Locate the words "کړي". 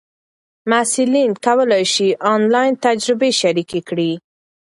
3.89-4.11